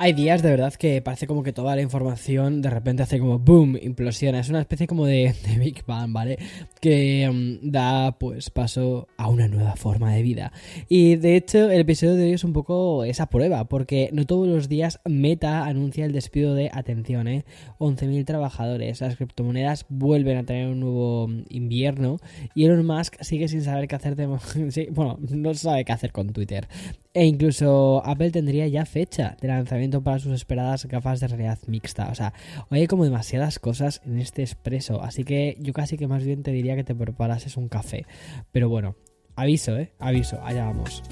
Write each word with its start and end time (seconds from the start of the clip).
Hay 0.00 0.12
días 0.12 0.42
de 0.42 0.50
verdad 0.50 0.72
que 0.74 1.02
parece 1.02 1.26
como 1.26 1.42
que 1.42 1.52
toda 1.52 1.74
la 1.74 1.82
información 1.82 2.62
de 2.62 2.70
repente 2.70 3.02
hace 3.02 3.18
como 3.18 3.40
boom, 3.40 3.76
implosiona. 3.82 4.38
Es 4.38 4.48
una 4.48 4.60
especie 4.60 4.86
como 4.86 5.06
de, 5.06 5.34
Big 5.58 5.84
Bang, 5.84 6.12
¿vale? 6.12 6.38
Que 6.80 7.28
mm, 7.28 7.68
da 7.68 8.16
pues 8.16 8.48
paso 8.50 9.08
a 9.16 9.28
una 9.28 9.48
nueva 9.48 9.74
forma 9.74 10.14
de 10.14 10.22
vida. 10.22 10.52
Y 10.88 11.16
de 11.16 11.34
hecho 11.34 11.68
el 11.68 11.80
episodio 11.80 12.14
de 12.14 12.26
hoy 12.26 12.32
es 12.34 12.44
un 12.44 12.52
poco 12.52 13.02
esa 13.02 13.26
prueba, 13.26 13.64
porque 13.64 14.10
no 14.12 14.24
todos 14.24 14.46
los 14.46 14.68
días 14.68 15.00
Meta 15.04 15.64
anuncia 15.64 16.04
el 16.04 16.12
despido 16.12 16.54
de, 16.54 16.70
atención, 16.72 17.26
¿eh? 17.26 17.44
11.000 17.80 18.24
trabajadores. 18.24 19.00
Las 19.00 19.16
criptomonedas 19.16 19.84
vuelven 19.88 20.38
a 20.38 20.44
tener 20.44 20.68
un 20.68 20.78
nuevo 20.78 21.26
mm, 21.26 21.42
invierno 21.48 22.18
y 22.54 22.66
Elon 22.66 22.86
Musk 22.86 23.16
sigue 23.20 23.48
sin 23.48 23.62
saber 23.62 23.88
qué 23.88 23.96
hacer 23.96 24.14
de... 24.14 24.26
bueno, 24.92 25.18
no 25.28 25.54
sabe 25.54 25.84
qué 25.84 25.90
hacer 25.90 26.12
con 26.12 26.32
Twitter. 26.32 26.68
E 27.18 27.24
incluso 27.24 28.00
Apple 28.06 28.30
tendría 28.30 28.68
ya 28.68 28.86
fecha 28.86 29.36
de 29.40 29.48
lanzamiento 29.48 30.04
para 30.04 30.20
sus 30.20 30.32
esperadas 30.32 30.86
gafas 30.86 31.18
de 31.18 31.26
realidad 31.26 31.58
mixta. 31.66 32.10
O 32.12 32.14
sea, 32.14 32.32
hoy 32.70 32.78
hay 32.78 32.86
como 32.86 33.02
demasiadas 33.02 33.58
cosas 33.58 34.00
en 34.06 34.20
este 34.20 34.42
expreso. 34.42 35.02
Así 35.02 35.24
que 35.24 35.56
yo 35.58 35.72
casi 35.72 35.96
que 35.96 36.06
más 36.06 36.22
bien 36.22 36.44
te 36.44 36.52
diría 36.52 36.76
que 36.76 36.84
te 36.84 36.94
preparases 36.94 37.56
un 37.56 37.66
café. 37.68 38.06
Pero 38.52 38.68
bueno, 38.68 38.94
aviso, 39.34 39.76
¿eh? 39.76 39.90
Aviso, 39.98 40.40
allá 40.44 40.66
vamos. 40.66 41.02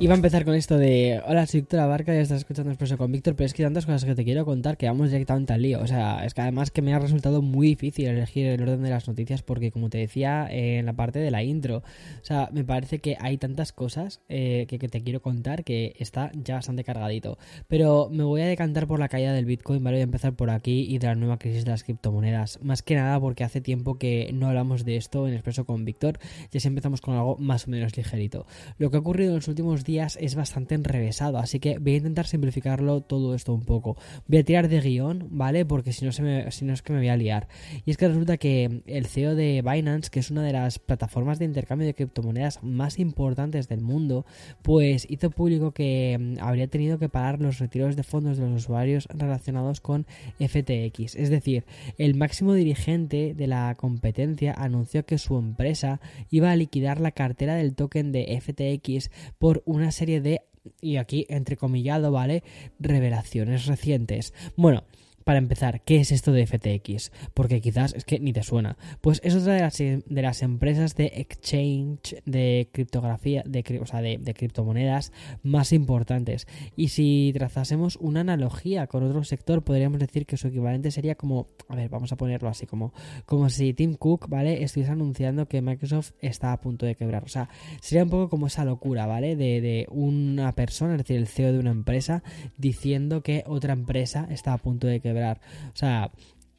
Iba 0.00 0.12
a 0.12 0.16
empezar 0.16 0.44
con 0.44 0.54
esto 0.54 0.76
de 0.76 1.22
Hola, 1.24 1.46
soy 1.46 1.60
Víctor 1.60 1.78
Abarca 1.78 2.12
y 2.12 2.18
estás 2.18 2.38
escuchando 2.38 2.72
Expreso 2.72 2.98
con 2.98 3.12
Víctor, 3.12 3.36
pero 3.36 3.46
es 3.46 3.54
que 3.54 3.62
hay 3.62 3.66
tantas 3.66 3.86
cosas 3.86 4.04
que 4.04 4.16
te 4.16 4.24
quiero 4.24 4.44
contar 4.44 4.76
que 4.76 4.86
vamos 4.88 5.12
directamente 5.12 5.52
al 5.52 5.62
lío. 5.62 5.80
O 5.80 5.86
sea, 5.86 6.24
es 6.26 6.34
que 6.34 6.40
además 6.40 6.72
que 6.72 6.82
me 6.82 6.92
ha 6.92 6.98
resultado 6.98 7.42
muy 7.42 7.68
difícil 7.68 8.08
elegir 8.08 8.46
el 8.46 8.62
orden 8.62 8.82
de 8.82 8.90
las 8.90 9.06
noticias 9.06 9.42
porque, 9.42 9.70
como 9.70 9.90
te 9.90 9.98
decía 9.98 10.48
en 10.50 10.84
la 10.86 10.94
parte 10.94 11.20
de 11.20 11.30
la 11.30 11.44
intro, 11.44 11.76
o 11.78 12.24
sea, 12.24 12.50
me 12.52 12.64
parece 12.64 12.98
que 12.98 13.16
hay 13.20 13.38
tantas 13.38 13.72
cosas 13.72 14.20
eh, 14.28 14.66
que, 14.68 14.80
que, 14.80 14.88
te 14.88 15.00
quiero 15.00 15.22
contar 15.22 15.62
que 15.62 15.94
está 16.00 16.32
ya 16.34 16.56
bastante 16.56 16.82
cargadito. 16.82 17.38
Pero 17.68 18.08
me 18.10 18.24
voy 18.24 18.40
a 18.40 18.46
decantar 18.46 18.88
por 18.88 18.98
la 18.98 19.08
caída 19.08 19.32
del 19.32 19.44
Bitcoin, 19.44 19.84
¿vale? 19.84 19.98
Voy 19.98 20.02
a 20.02 20.04
empezar 20.04 20.34
por 20.34 20.50
aquí 20.50 20.86
y 20.92 20.98
de 20.98 21.06
la 21.06 21.14
nueva 21.14 21.38
crisis 21.38 21.64
de 21.64 21.70
las 21.70 21.84
criptomonedas. 21.84 22.58
Más 22.62 22.82
que 22.82 22.96
nada 22.96 23.20
porque 23.20 23.44
hace 23.44 23.60
tiempo 23.60 23.96
que 23.96 24.32
no 24.34 24.48
hablamos 24.48 24.84
de 24.84 24.96
esto 24.96 25.28
en 25.28 25.34
Expreso 25.34 25.64
con 25.64 25.84
Víctor 25.84 26.18
y 26.52 26.58
así 26.58 26.66
empezamos 26.66 27.00
con 27.00 27.14
algo 27.14 27.36
más 27.36 27.68
o 27.68 27.70
menos 27.70 27.96
ligerito. 27.96 28.44
Lo 28.76 28.90
que 28.90 28.96
ha 28.96 29.00
ocurrido 29.00 29.30
en 29.30 29.36
los 29.36 29.48
últimos 29.48 29.83
días 29.84 30.18
es 30.20 30.34
bastante 30.34 30.74
enrevesado, 30.74 31.38
así 31.38 31.60
que 31.60 31.78
voy 31.78 31.94
a 31.94 31.96
intentar 31.98 32.26
simplificarlo 32.26 33.02
todo 33.02 33.34
esto 33.34 33.52
un 33.52 33.64
poco. 33.64 33.96
Voy 34.26 34.38
a 34.38 34.44
tirar 34.44 34.68
de 34.68 34.80
guion, 34.80 35.28
¿vale? 35.30 35.64
Porque 35.64 35.92
si 35.92 36.04
no, 36.04 36.12
se 36.12 36.22
me, 36.22 36.50
si 36.50 36.64
no 36.64 36.72
es 36.72 36.82
que 36.82 36.92
me 36.92 36.98
voy 36.98 37.08
a 37.08 37.16
liar. 37.16 37.48
Y 37.84 37.90
es 37.90 37.96
que 37.96 38.08
resulta 38.08 38.36
que 38.36 38.82
el 38.86 39.06
CEO 39.06 39.34
de 39.34 39.62
Binance, 39.62 40.10
que 40.10 40.20
es 40.20 40.30
una 40.30 40.42
de 40.42 40.52
las 40.52 40.78
plataformas 40.78 41.38
de 41.38 41.44
intercambio 41.44 41.86
de 41.86 41.94
criptomonedas 41.94 42.62
más 42.62 42.98
importantes 42.98 43.68
del 43.68 43.80
mundo, 43.80 44.26
pues 44.62 45.06
hizo 45.08 45.30
público 45.30 45.72
que 45.72 46.16
mm, 46.18 46.42
habría 46.42 46.66
tenido 46.68 46.98
que 46.98 47.08
parar 47.08 47.40
los 47.40 47.58
retiros 47.58 47.96
de 47.96 48.02
fondos 48.02 48.38
de 48.38 48.48
los 48.48 48.62
usuarios 48.62 49.06
relacionados 49.10 49.80
con 49.80 50.06
FTX. 50.38 51.14
Es 51.16 51.30
decir, 51.30 51.64
el 51.98 52.14
máximo 52.14 52.54
dirigente 52.54 53.34
de 53.34 53.46
la 53.46 53.74
competencia 53.76 54.54
anunció 54.56 55.04
que 55.04 55.18
su 55.18 55.36
empresa 55.36 56.00
iba 56.30 56.50
a 56.50 56.56
liquidar 56.56 57.00
la 57.00 57.12
cartera 57.12 57.54
del 57.54 57.74
token 57.74 58.12
de 58.12 58.40
FTX 58.40 59.10
por 59.38 59.62
una 59.74 59.90
serie 59.90 60.20
de, 60.20 60.42
y 60.80 60.96
aquí 60.96 61.26
entrecomillado, 61.28 62.12
¿vale? 62.12 62.42
Revelaciones 62.78 63.66
recientes. 63.66 64.32
Bueno, 64.56 64.84
para 65.24 65.38
empezar, 65.38 65.80
¿qué 65.82 65.96
es 65.96 66.12
esto 66.12 66.32
de 66.32 66.46
FTX? 66.46 67.10
Porque 67.32 67.60
quizás 67.60 67.94
es 67.94 68.04
que 68.04 68.20
ni 68.20 68.32
te 68.32 68.42
suena. 68.42 68.76
Pues 69.00 69.20
es 69.24 69.34
otra 69.34 69.54
de 69.54 69.60
las, 69.60 69.78
de 69.78 70.22
las 70.22 70.42
empresas 70.42 70.94
de 70.94 71.06
exchange 71.16 72.16
de 72.26 72.68
criptografía, 72.72 73.42
de, 73.46 73.80
o 73.80 73.86
sea, 73.86 74.02
de, 74.02 74.34
criptomonedas 74.34 75.12
más 75.42 75.72
importantes. 75.72 76.46
Y 76.76 76.88
si 76.88 77.32
trazásemos 77.34 77.96
una 77.96 78.20
analogía 78.20 78.86
con 78.86 79.02
otro 79.02 79.24
sector, 79.24 79.62
podríamos 79.62 79.98
decir 79.98 80.26
que 80.26 80.36
su 80.36 80.48
equivalente 80.48 80.90
sería 80.90 81.14
como, 81.14 81.48
a 81.68 81.76
ver, 81.76 81.88
vamos 81.88 82.12
a 82.12 82.16
ponerlo 82.16 82.48
así, 82.48 82.66
como, 82.66 82.92
como 83.24 83.48
si 83.48 83.72
Tim 83.72 83.94
Cook, 83.94 84.28
¿vale? 84.28 84.62
Estuviese 84.62 84.92
anunciando 84.92 85.48
que 85.48 85.62
Microsoft 85.62 86.12
está 86.20 86.52
a 86.52 86.60
punto 86.60 86.84
de 86.84 86.96
quebrar. 86.96 87.24
O 87.24 87.28
sea, 87.28 87.48
sería 87.80 88.04
un 88.04 88.10
poco 88.10 88.28
como 88.28 88.46
esa 88.46 88.64
locura, 88.64 89.06
¿vale? 89.06 89.36
De, 89.36 89.62
de 89.62 89.86
una 89.90 90.52
persona, 90.52 90.92
es 90.92 90.98
decir, 90.98 91.16
el 91.16 91.28
CEO 91.28 91.52
de 91.52 91.58
una 91.58 91.70
empresa, 91.70 92.22
diciendo 92.58 93.22
que 93.22 93.42
otra 93.46 93.72
empresa 93.72 94.26
está 94.30 94.52
a 94.52 94.58
punto 94.58 94.86
de 94.86 95.00
quebrar 95.00 95.13
o 95.18 95.76
sea, 95.76 96.10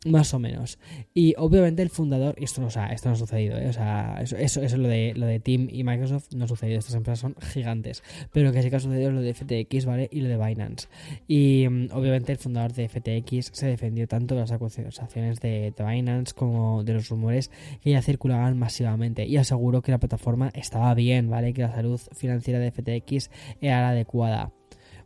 más 0.05 0.33
o 0.33 0.39
menos. 0.39 0.77
Y 1.13 1.33
obviamente 1.37 1.81
el 1.81 1.89
fundador, 1.89 2.35
esto 2.37 2.61
no, 2.61 2.67
esto 2.67 3.09
no 3.09 3.13
ha 3.13 3.17
sucedido, 3.17 3.57
¿eh? 3.57 3.67
o 3.67 3.73
sea, 3.73 4.19
eso, 4.21 4.37
eso, 4.37 4.61
eso, 4.61 4.77
lo 4.77 4.87
de 4.87 5.13
lo 5.15 5.25
de 5.25 5.39
Team 5.39 5.67
y 5.71 5.83
Microsoft 5.83 6.33
no 6.35 6.45
ha 6.45 6.47
sucedido, 6.47 6.79
estas 6.79 6.95
empresas 6.95 7.19
son 7.19 7.35
gigantes. 7.53 8.03
Pero 8.31 8.47
lo 8.47 8.53
que 8.53 8.61
sí 8.61 8.69
que 8.69 8.75
ha 8.75 8.79
sucedido 8.79 9.09
es 9.09 9.15
lo 9.15 9.21
de 9.21 9.33
FTX, 9.33 9.85
¿vale? 9.85 10.07
Y 10.11 10.21
lo 10.21 10.29
de 10.29 10.37
Binance. 10.37 10.87
Y 11.27 11.67
mm, 11.67 11.87
obviamente 11.93 12.31
el 12.31 12.37
fundador 12.37 12.73
de 12.73 12.87
FTX 12.87 13.51
se 13.53 13.67
defendió 13.67 14.07
tanto 14.07 14.35
de 14.35 14.41
las 14.41 14.51
acusaciones 14.51 15.39
de, 15.39 15.73
de, 15.75 15.83
Binance 15.83 16.33
como 16.33 16.83
de 16.83 16.93
los 16.93 17.09
rumores 17.09 17.49
que 17.81 17.91
ya 17.91 18.01
circulaban 18.01 18.57
masivamente. 18.57 19.25
Y 19.25 19.37
aseguró 19.37 19.81
que 19.81 19.91
la 19.91 19.99
plataforma 19.99 20.51
estaba 20.53 20.93
bien, 20.93 21.29
¿vale? 21.29 21.53
Que 21.53 21.63
la 21.63 21.73
salud 21.73 21.99
financiera 22.13 22.59
de 22.59 22.71
FTX 22.71 23.29
era 23.61 23.81
la 23.81 23.89
adecuada. 23.89 24.51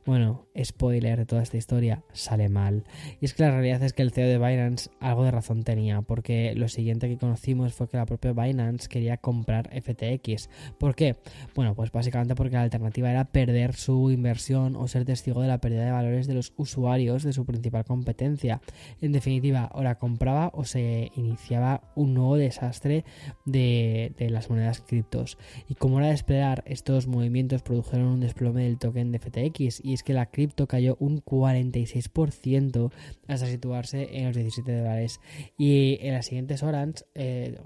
Bueno, 0.10 0.48
spoiler 0.60 1.20
de 1.20 1.28
toda 1.28 1.44
esta 1.44 1.58
historia, 1.58 2.04
sale 2.14 2.50
mal. 2.50 2.84
Y 3.22 3.26
es 3.26 3.36
que 3.36 3.44
la 3.44 3.52
realidad 3.52 3.84
es 3.84 3.94
que 3.94 4.02
el 4.02 4.10
CEO 4.10 4.28
de 4.28 4.40
Binance 4.40 4.90
algo 5.00 5.24
de 5.24 5.30
razón 5.30 5.64
tenía, 5.64 6.02
porque 6.02 6.56
lo 6.56 6.68
siguiente 6.68 7.08
que 7.08 7.20
conocimos 7.20 7.76
fue 7.76 7.88
que 7.88 7.98
la 7.98 8.08
propia 8.08 8.34
Binance 8.34 8.90
quería 8.90 9.18
comprar 9.18 9.70
FTX. 9.70 10.50
¿Por 10.80 10.96
qué? 10.96 11.18
Bueno, 11.54 11.76
pues 11.76 11.92
básicamente 11.92 12.34
porque 12.34 12.56
la 12.56 12.64
alternativa 12.64 13.12
era 13.12 13.26
perder 13.26 13.76
su 13.76 14.10
inversión 14.10 14.76
o 14.76 14.88
ser 14.88 15.06
testigo 15.06 15.44
de 15.44 15.48
la 15.48 15.62
pérdida 15.62 15.86
de 15.86 15.92
valores 15.92 16.26
de 16.26 16.34
los 16.34 16.54
usuarios 16.58 17.22
de 17.22 17.32
su 17.32 17.46
principal 17.46 17.86
competencia. 17.86 18.62
En 19.02 19.12
definitiva, 19.12 19.70
o 19.76 19.84
la 19.84 20.00
compraba 20.00 20.50
o 20.56 20.66
se 20.66 21.12
iniciaba 21.18 21.84
un 21.94 22.16
nuevo 22.16 22.36
desastre 22.36 23.06
de, 23.46 24.14
de 24.18 24.32
las 24.32 24.50
monedas 24.50 24.82
criptos. 24.82 25.38
Y 25.68 25.76
como 25.76 26.00
era 26.00 26.08
de 26.08 26.16
esperar, 26.16 26.64
estos 26.66 27.06
movimientos 27.06 27.62
produjeron 27.62 28.08
un 28.08 28.22
desplome 28.22 28.64
del 28.64 28.80
token 28.80 29.12
de 29.12 29.20
FTX 29.20 29.86
y 29.86 29.99
que 30.04 30.14
la 30.14 30.28
cripto 30.28 30.68
cayó 30.68 30.98
un 31.00 31.24
46% 31.24 32.92
hasta 33.28 33.46
situarse 33.48 34.18
en 34.18 34.28
los 34.28 34.36
17 34.36 34.78
dólares. 34.78 35.20
Y 35.58 35.98
en 36.02 36.14
las 36.14 36.26
siguientes 36.26 36.64
horas, 36.64 37.06
eh, 37.16 37.58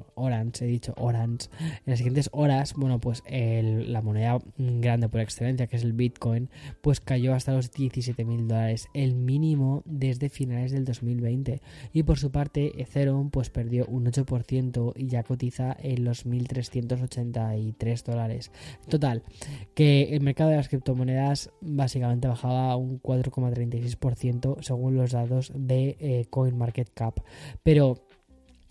he 0.59 0.65
dicho 0.65 0.93
Orange, 0.97 1.49
en 1.59 1.81
las 1.85 1.97
siguientes 1.97 2.29
horas, 2.31 2.73
bueno, 2.75 2.99
pues 2.99 3.23
la 3.29 4.01
moneda 4.01 4.39
grande 4.57 5.09
por 5.09 5.21
excelencia, 5.21 5.67
que 5.67 5.77
es 5.77 5.83
el 5.83 5.93
Bitcoin, 5.93 6.49
pues 6.81 6.99
cayó 6.99 7.33
hasta 7.33 7.53
los 7.53 7.71
17 7.71 8.25
mil 8.25 8.47
dólares, 8.47 8.87
el 8.93 9.15
mínimo 9.15 9.83
desde 9.85 10.29
finales 10.29 10.71
del 10.71 10.85
2020. 10.85 11.61
Y 11.93 12.03
por 12.03 12.19
su 12.19 12.31
parte, 12.31 12.81
Ethereum, 12.81 13.29
pues 13.29 13.49
perdió 13.49 13.85
un 13.85 14.05
8% 14.05 14.93
y 14.95 15.07
ya 15.07 15.23
cotiza 15.23 15.75
en 15.79 16.03
los 16.03 16.25
1.383 16.25 18.03
dólares. 18.03 18.51
Total, 18.87 19.23
que 19.75 20.15
el 20.15 20.21
mercado 20.21 20.49
de 20.49 20.57
las 20.57 20.69
criptomonedas 20.69 21.51
básicamente 21.61 22.12
bajaba 22.21 22.75
un 22.75 23.01
4,36% 23.01 24.61
según 24.61 24.95
los 24.95 25.11
datos 25.11 25.51
de 25.55 25.97
eh, 25.99 26.25
CoinMarketCap. 26.29 27.19
Pero 27.63 27.97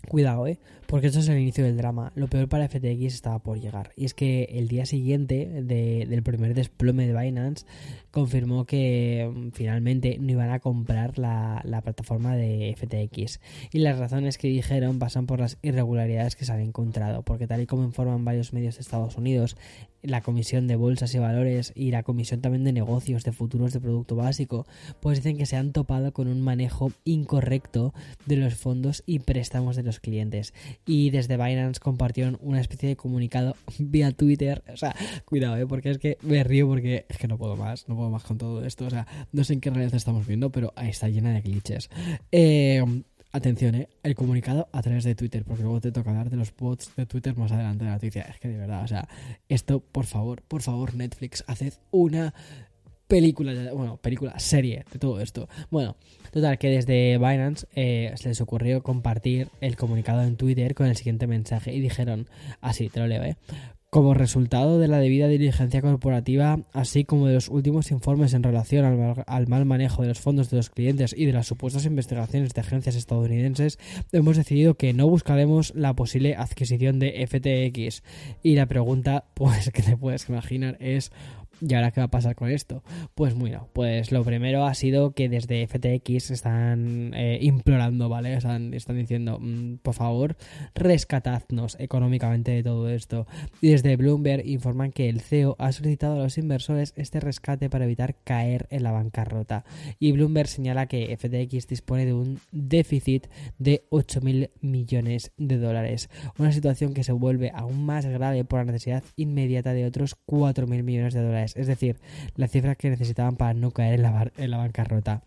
Cuidado, 0.09 0.47
¿eh? 0.47 0.59
Porque 0.87 1.07
esto 1.07 1.21
es 1.21 1.29
el 1.29 1.39
inicio 1.39 1.65
del 1.65 1.79
drama. 1.79 2.13
Lo 2.17 2.29
peor 2.29 2.49
para 2.49 2.69
FTX 2.69 3.15
estaba 3.15 3.39
por 3.39 3.59
llegar. 3.59 3.93
Y 3.97 4.05
es 4.05 4.13
que 4.13 4.45
el 4.53 4.69
día 4.69 4.85
siguiente 4.85 5.47
del 5.63 6.23
primer 6.23 6.53
desplome 6.53 7.07
de 7.07 7.19
Binance 7.19 7.65
confirmó 8.11 8.67
que 8.67 9.31
mm, 9.35 9.49
finalmente 9.53 10.19
no 10.21 10.33
iban 10.33 10.51
a 10.51 10.61
comprar 10.61 11.19
la, 11.19 11.63
la, 11.65 11.81
plataforma 11.81 12.37
de 12.37 12.75
FTX. 12.77 13.41
Y 13.73 13.79
las 13.79 13.99
razones 13.99 14.37
que 14.37 14.49
dijeron 14.49 14.99
pasan 14.99 15.27
por 15.27 15.41
las 15.41 15.57
irregularidades 15.63 16.37
que 16.37 16.45
se 16.45 16.53
han 16.53 16.61
encontrado. 16.61 17.23
Porque 17.23 17.47
tal 17.47 17.63
y 17.63 17.67
como 17.67 17.85
informan 17.85 18.25
varios 18.25 18.53
medios 18.53 18.75
de 18.75 18.83
Estados 18.83 19.17
Unidos, 19.17 19.57
la 20.03 20.21
Comisión 20.21 20.67
de 20.67 20.77
Bolsas 20.77 21.15
y 21.15 21.19
Valores 21.19 21.73
y 21.75 21.93
la 21.93 22.03
Comisión 22.03 22.41
también 22.41 22.65
de 22.65 22.73
Negocios 22.73 23.25
de 23.25 23.33
Futuros 23.33 23.73
de 23.73 23.81
Producto 23.81 24.17
Básico, 24.17 24.67
pues 25.01 25.19
dicen 25.19 25.39
que 25.39 25.47
se 25.47 25.57
han 25.57 25.73
topado 25.73 26.13
con 26.13 26.29
un 26.29 26.43
manejo 26.43 26.93
incorrecto 27.05 27.95
de 28.27 28.37
los 28.37 28.55
fondos 28.55 29.03
y 29.07 29.21
préstamos 29.21 29.77
de 29.77 29.85
los 29.85 29.92
clientes. 30.01 30.55
Y 30.87 31.11
desde 31.11 31.37
Binance 31.37 31.81
compartieron 31.81 32.39
una 32.41 32.61
especie 32.61 32.89
de 32.89 32.97
comunicado 32.97 33.57
vía 33.79 34.13
Twitter. 34.13 34.63
O 34.73 34.77
sea, 34.77 34.95
cuidado, 35.25 35.57
¿eh? 35.57 35.67
porque 35.67 35.91
es 35.91 35.99
que 35.99 36.19
me 36.23 36.45
río 36.45 36.67
porque 36.67 37.07
es 37.09 37.19
que 37.19 37.29
no 37.29 37.39
puedo 37.39 37.57
más, 37.57 37.89
no 37.89 37.97
puedo 37.97 38.11
más 38.11 38.25
con 38.25 38.39
todo 38.39 38.65
esto. 38.65 38.87
O 38.87 38.91
sea, 38.91 39.07
no 39.33 39.45
sé 39.45 39.55
en 39.55 39.61
qué 39.61 39.71
realidad 39.71 39.95
estamos 39.95 40.27
viendo, 40.27 40.51
pero 40.51 40.73
está 40.77 41.09
llena 41.09 41.33
de 41.33 41.41
glitches. 41.41 41.91
Eh, 42.31 42.83
Atención, 43.35 43.75
¿eh? 43.75 43.89
el 44.03 44.15
comunicado 44.15 44.69
a 44.73 44.83
través 44.83 45.05
de 45.05 45.15
Twitter, 45.15 45.43
porque 45.43 45.63
luego 45.63 45.81
te 45.81 45.91
toca 45.91 46.11
hablar 46.11 46.29
de 46.29 46.37
los 46.37 46.55
bots 46.55 46.95
de 46.97 47.07
Twitter 47.07 47.35
más 47.35 47.51
adelante 47.51 47.83
de 47.83 47.89
la 47.89 47.95
noticia. 47.95 48.23
Es 48.25 48.39
que 48.39 48.49
de 48.49 48.59
verdad, 48.59 48.85
o 48.85 48.87
sea, 48.87 49.09
esto, 49.49 49.81
por 49.81 50.05
favor, 50.05 50.43
por 50.43 50.61
favor, 50.61 50.95
Netflix, 50.95 51.43
haced 51.47 51.73
una 51.91 52.35
película, 53.13 53.73
bueno, 53.75 53.99
película, 53.99 54.39
serie 54.39 54.87
de 54.91 54.99
todo 54.99 55.21
esto. 55.21 55.47
Bueno, 55.71 55.97
total, 56.31 56.57
que 56.59 56.71
desde 56.71 57.19
Binance 57.19 57.67
eh, 57.75 58.13
se 58.17 58.31
les 58.31 58.41
ocurrió 58.41 58.83
compartir 58.83 59.49
el 59.61 59.77
comunicado 59.77 60.23
en 60.23 60.37
Twitter 60.37 60.75
con 60.75 60.87
el 60.87 60.97
siguiente 60.97 61.27
mensaje 61.27 61.75
y 61.75 61.81
dijeron, 61.81 62.29
así, 62.63 62.89
te 62.89 63.01
lo 63.01 63.07
leo, 63.07 63.23
¿eh? 63.23 63.37
Como 63.91 64.15
resultado 64.15 64.79
de 64.79 64.89
la 64.89 65.01
debida 65.01 65.29
diligencia 65.29 65.83
corporativa, 65.83 66.61
así 66.73 67.05
como 67.05 67.27
de 67.27 67.35
los 67.35 67.51
últimos 67.51 67.91
informes 67.91 68.33
en 68.33 68.43
relación 68.43 68.87
al, 69.27 69.47
mal 69.49 69.67
manejo 69.67 70.01
de 70.01 70.09
los 70.09 70.19
fondos 70.19 70.49
de 70.49 70.57
los 70.57 70.71
clientes 70.71 71.15
y 71.15 71.27
de 71.27 71.35
las 71.35 71.47
supuestas 71.47 71.85
investigaciones 71.85 72.55
de 72.55 72.63
agencias 72.63 72.97
estadounidenses, 72.97 73.79
hemos 74.13 74.39
decidido 74.39 74.79
que 74.79 74.95
no 74.95 75.07
buscaremos 75.11 75.75
la 75.75 75.93
posible 75.93 76.37
adquisición 76.37 76.99
de 77.01 77.27
FTX. 77.27 78.03
Y 78.43 78.55
la 78.55 78.65
pregunta, 78.65 79.27
pues 79.35 79.71
que 79.71 79.83
te 79.83 79.99
puedes 79.99 80.27
imaginar, 80.27 80.79
es 80.81 81.13
¿Y 81.65 81.75
ahora 81.75 81.93
qué 81.93 82.01
va 82.01 82.07
a 82.07 82.11
pasar 82.11 82.35
con 82.35 82.51
esto? 82.51 82.83
Pues 83.15 83.35
bueno, 83.35 83.69
pues 83.73 84.11
lo 84.11 84.25
primero 84.25 84.67
ha 84.67 84.75
sido 84.75 85.13
que 85.13 85.29
desde 85.29 85.65
FTX 85.69 86.33
están 86.33 87.13
eh, 87.15 87.39
implorando, 87.41 88.09
¿vale? 88.09 88.35
Están, 88.35 88.75
están 88.75 88.97
diciendo, 88.97 89.39
mm, 89.41 89.77
por 89.77 89.95
favor, 89.95 90.37
rescatadnos 90.75 91.77
económicamente 91.79 92.51
de 92.51 92.65
todo 92.65 92.89
esto. 92.89 93.29
Y 93.61 93.69
desde 93.69 93.95
Bloomberg 93.97 94.45
informan 94.45 94.91
que 94.91 95.09
el 95.09 95.21
CEO 95.21 95.55
ha 95.61 95.71
solicitado 95.71 96.15
a 96.15 96.25
los 96.25 96.37
inversores 96.37 96.95
este 96.97 97.21
rescate 97.21 97.71
para 97.71 97.85
evitar 97.85 98.17
caer 98.25 98.67
en 98.71 98.83
la 98.83 98.91
bancarrota. 98.91 99.65
Y 100.01 100.11
Bloomberg 100.11 100.49
señala 100.49 100.87
que 100.87 101.17
FTX 101.17 101.69
dispone 101.69 102.07
de 102.07 102.13
un 102.13 102.41
déficit 102.51 103.29
de 103.59 103.87
8.000 103.91 104.51
millones 104.61 105.31
de 105.37 105.59
dólares. 105.59 106.11
Una 106.39 106.51
situación 106.51 106.93
que 106.93 107.05
se 107.05 107.13
vuelve 107.13 107.53
aún 107.55 107.87
más 107.87 108.05
grave 108.05 108.45
por 108.45 108.59
la 108.59 108.65
necesidad 108.65 109.05
inmediata 109.15 109.75
de 109.75 109.87
otros 109.87 110.17
4.000 110.27 110.83
millones 110.83 111.15
de 111.15 111.23
dólares 111.23 111.52
es 111.57 111.67
decir, 111.67 111.99
la 112.37 112.49
cifra 112.49 112.75
que 112.75 112.91
necesitaban 112.91 113.37
para 113.37 113.55
no 113.55 113.71
caer 113.71 113.95
en 113.95 114.03
la, 114.03 114.33
en 114.37 114.51
la 114.51 114.59
bancarrota. 114.59 115.23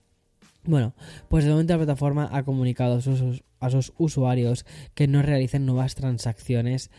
Bueno, 0.64 0.94
pues 1.30 1.46
de 1.46 1.52
momento 1.52 1.74
la 1.74 1.86
plataforma 1.86 2.30
ha 2.32 2.44
comunicado 2.44 2.98
a 2.98 3.02
sus, 3.02 3.44
a 3.60 3.70
sus 3.70 3.94
usuarios 3.98 4.66
que 4.96 5.08
no 5.08 5.22
realicen 5.22 5.66
nuevas 5.66 5.96
transacciones 5.96 6.90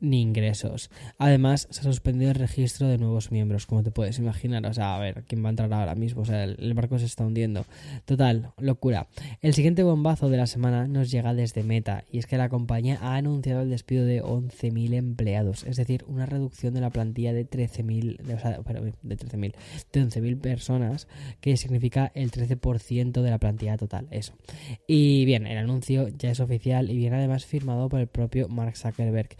ni 0.00 0.20
ingresos. 0.20 0.90
Además, 1.18 1.68
se 1.70 1.80
ha 1.80 1.84
suspendido 1.84 2.30
el 2.30 2.36
registro 2.36 2.88
de 2.88 2.98
nuevos 2.98 3.30
miembros, 3.30 3.66
como 3.66 3.82
te 3.82 3.90
puedes 3.90 4.18
imaginar. 4.18 4.64
O 4.66 4.74
sea, 4.74 4.96
a 4.96 4.98
ver, 4.98 5.24
¿quién 5.26 5.42
va 5.42 5.48
a 5.48 5.50
entrar 5.50 5.72
ahora 5.72 5.94
mismo? 5.94 6.22
O 6.22 6.24
sea, 6.24 6.44
el, 6.44 6.74
barco 6.74 6.98
se 6.98 7.06
está 7.06 7.24
hundiendo. 7.24 7.64
Total, 8.04 8.52
locura. 8.58 9.08
El 9.40 9.54
siguiente 9.54 9.82
bombazo 9.82 10.28
de 10.28 10.36
la 10.36 10.46
semana 10.46 10.86
nos 10.86 11.10
llega 11.10 11.34
desde 11.34 11.62
Meta, 11.62 12.04
y 12.10 12.18
es 12.18 12.26
que 12.26 12.36
la 12.36 12.48
compañía 12.48 12.98
ha 13.00 13.16
anunciado 13.16 13.62
el 13.62 13.70
despido 13.70 14.04
de 14.04 14.22
11.000 14.22 14.94
empleados, 14.94 15.64
es 15.64 15.76
decir, 15.76 16.04
una 16.06 16.26
reducción 16.26 16.74
de 16.74 16.80
la 16.80 16.90
plantilla 16.90 17.32
de 17.32 17.48
13.000, 17.48 18.34
o 18.34 18.38
sea, 18.38 18.50
de 18.50 19.16
13.000, 19.16 19.54
de 19.92 20.04
11.000 20.04 20.40
personas, 20.40 21.08
que 21.40 21.56
significa 21.56 22.10
el 22.14 22.30
13% 22.30 23.22
de 23.22 23.30
la 23.30 23.38
plantilla 23.38 23.76
total, 23.76 24.08
eso. 24.10 24.34
Y 24.86 25.24
bien, 25.24 25.46
el 25.46 25.58
anuncio 25.58 26.08
ya 26.08 26.30
es 26.30 26.40
oficial 26.40 26.90
y 26.90 26.96
viene 26.96 27.16
además 27.16 27.44
firmado 27.46 27.88
por 27.88 28.00
el 28.00 28.06
propio 28.06 28.48
Mark 28.48 28.76
Zuckerberg. 28.76 29.36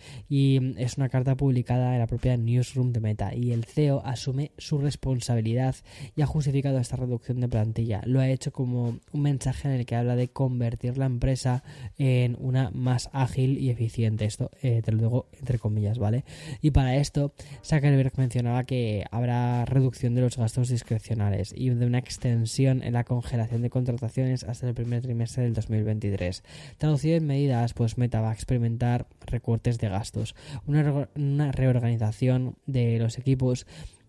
Es 0.76 0.98
una 0.98 1.08
carta 1.08 1.36
publicada 1.36 1.94
en 1.94 1.98
la 1.98 2.06
propia 2.06 2.36
newsroom 2.36 2.92
de 2.92 3.00
Meta 3.00 3.34
y 3.34 3.52
el 3.52 3.64
CEO 3.64 4.02
asume 4.04 4.50
su 4.58 4.78
responsabilidad 4.78 5.76
y 6.16 6.22
ha 6.22 6.26
justificado 6.26 6.78
esta 6.78 6.96
reducción 6.96 7.40
de 7.40 7.48
plantilla. 7.48 8.02
Lo 8.04 8.20
ha 8.20 8.28
hecho 8.28 8.52
como 8.52 8.98
un 9.12 9.22
mensaje 9.22 9.68
en 9.68 9.74
el 9.74 9.86
que 9.86 9.96
habla 9.96 10.16
de 10.16 10.28
convertir 10.28 10.98
la 10.98 11.06
empresa 11.06 11.62
en 11.98 12.36
una 12.38 12.70
más 12.72 13.08
ágil 13.12 13.58
y 13.58 13.70
eficiente. 13.70 14.26
Esto 14.26 14.50
eh, 14.62 14.82
te 14.84 14.92
lo 14.92 14.98
digo 14.98 15.26
entre 15.38 15.58
comillas, 15.58 15.98
¿vale? 15.98 16.24
Y 16.60 16.72
para 16.72 16.96
esto, 16.96 17.32
Zuckerberg 17.64 18.12
mencionaba 18.16 18.64
que 18.64 19.04
habrá 19.10 19.64
reducción 19.64 20.14
de 20.14 20.20
los 20.20 20.36
gastos 20.36 20.68
discrecionales 20.68 21.54
y 21.56 21.70
de 21.70 21.86
una 21.86 21.98
extensión 21.98 22.82
en 22.82 22.92
la 22.92 23.04
congelación 23.04 23.62
de 23.62 23.70
contrataciones 23.70 24.44
hasta 24.44 24.68
el 24.68 24.74
primer 24.74 25.02
trimestre 25.02 25.44
del 25.44 25.54
2023. 25.54 26.42
Traducido 26.78 27.16
en 27.16 27.26
medidas, 27.26 27.72
pues 27.72 27.98
Meta 27.98 28.20
va 28.20 28.30
a 28.30 28.34
experimentar 28.34 29.06
recortes 29.26 29.78
de 29.78 29.88
gastos 29.88 30.33
una, 30.66 31.08
una 31.16 31.52
reorganización 31.52 32.56
de 32.66 32.98
los 32.98 33.18
equipos 33.18 33.66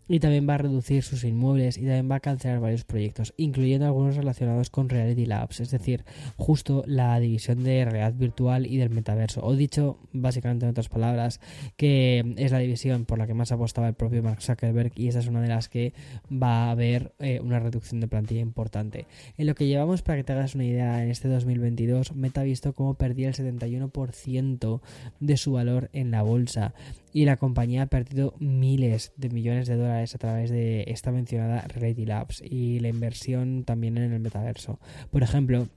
y 0.07 0.19
también 0.19 0.47
va 0.47 0.55
a 0.55 0.59
reducir 0.59 1.03
sus 1.03 1.23
inmuebles 1.23 1.77
y 1.77 1.81
también 1.81 2.09
va 2.09 2.15
a 2.15 2.19
cancelar 2.19 2.59
varios 2.59 2.83
proyectos, 2.83 3.33
incluyendo 3.37 3.85
algunos 3.85 4.15
relacionados 4.15 4.69
con 4.69 4.89
Reality 4.89 5.25
Labs, 5.25 5.59
es 5.59 5.71
decir, 5.71 6.05
justo 6.37 6.83
la 6.85 7.19
división 7.19 7.63
de 7.63 7.85
realidad 7.85 8.13
virtual 8.13 8.65
y 8.65 8.77
del 8.77 8.89
metaverso, 8.89 9.43
o 9.43 9.55
dicho 9.55 9.99
básicamente 10.13 10.65
en 10.65 10.71
otras 10.71 10.89
palabras, 10.89 11.39
que 11.77 12.35
es 12.37 12.51
la 12.51 12.59
división 12.59 13.05
por 13.05 13.17
la 13.17 13.27
que 13.27 13.33
más 13.33 13.51
apostaba 13.51 13.87
el 13.87 13.93
propio 13.93 14.23
Mark 14.23 14.41
Zuckerberg 14.41 14.91
y 14.95 15.07
esa 15.07 15.19
es 15.19 15.27
una 15.27 15.41
de 15.41 15.47
las 15.47 15.69
que 15.69 15.93
va 16.31 16.65
a 16.65 16.71
haber 16.71 17.13
eh, 17.19 17.39
una 17.41 17.59
reducción 17.59 18.01
de 18.01 18.07
plantilla 18.07 18.41
importante. 18.41 19.05
En 19.37 19.47
lo 19.47 19.55
que 19.55 19.67
llevamos, 19.67 20.01
para 20.01 20.17
que 20.17 20.23
te 20.23 20.33
hagas 20.33 20.55
una 20.55 20.65
idea, 20.65 21.03
en 21.03 21.09
este 21.09 21.27
2022, 21.27 22.15
Meta 22.15 22.41
ha 22.41 22.43
visto 22.43 22.73
cómo 22.73 22.95
perdía 22.95 23.29
el 23.29 23.35
71% 23.35 24.81
de 25.19 25.37
su 25.37 25.51
valor 25.53 25.89
en 25.93 26.11
la 26.11 26.21
bolsa 26.21 26.73
y 27.15 27.23
la 27.23 27.37
compañía 27.37 27.83
ha 27.83 27.85
perdido 27.85 28.35
miles 28.39 29.13
de 29.15 29.29
millones 29.29 29.67
de 29.67 29.77
dólares 29.77 29.94
a 29.95 30.17
través 30.17 30.49
de 30.49 30.83
esta 30.87 31.11
mencionada 31.11 31.61
Reality 31.67 32.05
Labs 32.05 32.41
y 32.41 32.79
la 32.79 32.89
inversión 32.89 33.63
también 33.63 33.97
en 33.97 34.13
el 34.13 34.19
metaverso. 34.19 34.79
Por 35.11 35.23
ejemplo, 35.23 35.67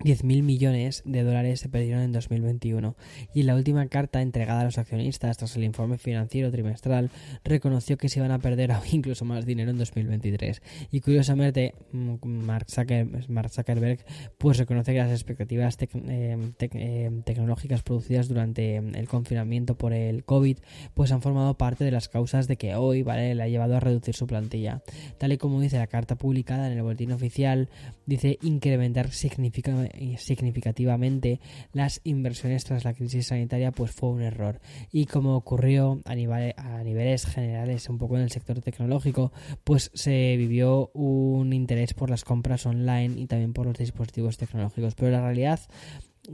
10.000 0.00 0.42
millones 0.42 1.02
de 1.06 1.22
dólares 1.22 1.60
se 1.60 1.68
perdieron 1.68 2.02
en 2.02 2.12
2021 2.12 2.96
y 3.32 3.40
en 3.40 3.46
la 3.46 3.54
última 3.54 3.86
carta 3.86 4.20
entregada 4.20 4.60
a 4.60 4.64
los 4.64 4.76
accionistas 4.76 5.38
tras 5.38 5.56
el 5.56 5.64
informe 5.64 5.98
financiero 5.98 6.50
trimestral 6.50 7.10
reconoció 7.44 7.96
que 7.96 8.08
se 8.08 8.18
iban 8.18 8.32
a 8.32 8.38
perder 8.38 8.72
incluso 8.92 9.24
más 9.24 9.46
dinero 9.46 9.70
en 9.70 9.78
2023 9.78 10.62
y 10.90 11.00
curiosamente 11.00 11.74
mm, 11.92 12.26
Mark, 12.26 12.66
Zuckerberg 12.68 14.04
pues 14.36 14.58
reconoce 14.58 14.92
que 14.92 14.98
las 14.98 15.10
expectativas 15.10 15.78
eh, 15.80 16.36
eh, 16.60 17.10
tecnológicas 17.24 17.82
producidas 17.82 18.28
durante 18.28 18.76
el 18.76 19.08
confinamiento 19.08 19.76
por 19.76 19.92
el 19.92 20.24
COVID 20.24 20.58
pues 20.94 21.12
han 21.12 21.22
formado 21.22 21.56
parte 21.56 21.84
de 21.84 21.92
las 21.92 22.08
causas 22.08 22.48
de 22.48 22.56
que 22.56 22.74
hoy 22.74 23.02
vale 23.02 23.34
le 23.34 23.42
ha 23.42 23.48
llevado 23.48 23.76
a 23.76 23.80
reducir 23.80 24.14
su 24.14 24.26
plantilla. 24.26 24.82
Tal 25.18 25.32
y 25.32 25.38
como 25.38 25.60
dice 25.60 25.78
la 25.78 25.86
carta 25.86 26.16
publicada 26.16 26.66
en 26.66 26.76
el 26.76 26.82
boletín 26.82 27.12
oficial 27.12 27.68
dice 28.06 28.38
incrementar 28.42 29.10
significativamente 29.10 29.83
significativamente 30.18 31.40
las 31.72 32.00
inversiones 32.04 32.64
tras 32.64 32.84
la 32.84 32.94
crisis 32.94 33.28
sanitaria 33.28 33.72
pues 33.72 33.90
fue 33.90 34.10
un 34.10 34.22
error. 34.22 34.60
Y 34.92 35.06
como 35.06 35.36
ocurrió 35.36 36.00
a, 36.04 36.12
a 36.12 36.84
niveles 36.84 37.26
generales 37.26 37.88
un 37.88 37.98
poco 37.98 38.16
en 38.16 38.22
el 38.22 38.30
sector 38.30 38.60
tecnológico 38.60 39.32
pues 39.64 39.90
se 39.94 40.36
vivió 40.36 40.90
un 40.94 41.52
interés 41.52 41.94
por 41.94 42.10
las 42.10 42.24
compras 42.24 42.66
online 42.66 43.14
y 43.20 43.26
también 43.26 43.52
por 43.52 43.66
los 43.66 43.78
dispositivos 43.78 44.36
tecnológicos. 44.36 44.94
Pero 44.94 45.10
la 45.10 45.20
realidad 45.20 45.60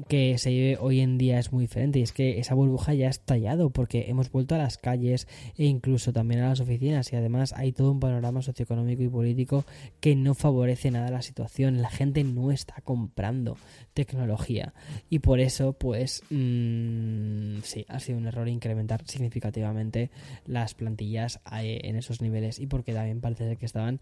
que 0.09 0.39
se 0.39 0.51
vive 0.51 0.79
hoy 0.81 1.01
en 1.01 1.19
día 1.19 1.39
es 1.39 1.53
muy 1.53 1.65
diferente 1.65 1.99
y 1.99 2.03
es 2.03 2.13
que 2.13 2.39
esa 2.39 2.55
burbuja 2.55 2.95
ya 2.95 3.09
ha 3.09 3.11
estallado 3.11 3.71
porque 3.71 4.07
hemos 4.09 4.31
vuelto 4.31 4.55
a 4.55 4.59
las 4.59 4.79
calles 4.79 5.27
e 5.57 5.65
incluso 5.65 6.13
también 6.13 6.41
a 6.43 6.49
las 6.49 6.61
oficinas 6.61 7.13
y 7.13 7.17
además 7.17 7.53
hay 7.57 7.73
todo 7.73 7.91
un 7.91 8.01
panorama 8.01 8.43
socioeconómico 8.43 9.03
y 9.03 9.09
político 9.09 9.65
que 10.01 10.15
no 10.15 10.35
favorece 10.35 10.91
nada 10.91 11.11
la 11.11 11.23
situación. 11.23 11.83
La 11.83 11.91
gente 11.91 12.23
no 12.23 12.53
está 12.53 12.81
comprando 12.83 13.57
tecnología. 13.93 14.75
Y 15.09 15.19
por 15.19 15.41
eso 15.41 15.73
pues 15.73 16.23
mmm, 16.31 17.59
sí 17.63 17.85
ha 17.89 17.99
sido 17.99 18.19
un 18.19 18.27
error 18.27 18.49
incrementar 18.49 19.05
significativamente 19.07 20.11
las 20.47 20.75
plantillas 20.75 21.41
eh, 21.61 21.81
en 21.85 21.97
esos 21.97 22.21
niveles 22.21 22.61
y 22.61 22.67
porque 22.67 22.95
también 22.95 23.21
parece 23.21 23.57
que 23.57 23.67
estaban 23.67 24.01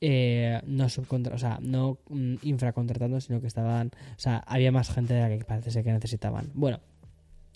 eh, 0.00 0.60
no 0.66 0.88
subcontra 0.88 1.34
o 1.34 1.38
sea, 1.38 1.58
no 1.60 1.98
mm, 2.08 2.36
infracontratando, 2.42 3.20
sino 3.20 3.40
que 3.40 3.46
estaban, 3.46 3.88
o 3.88 4.20
sea, 4.20 4.38
había 4.46 4.72
más 4.72 4.90
gente 4.90 5.14
de 5.14 5.20
la 5.20 5.28
que 5.28 5.44
parece 5.44 5.82
que 5.82 5.92
necesitaban. 5.92 6.50
Bueno, 6.54 6.80